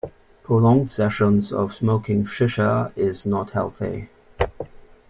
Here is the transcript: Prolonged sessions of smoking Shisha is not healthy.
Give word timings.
Prolonged 0.41 0.89
sessions 0.89 1.53
of 1.53 1.75
smoking 1.75 2.23
Shisha 2.25 2.91
is 2.97 3.23
not 3.23 3.51
healthy. 3.51 4.09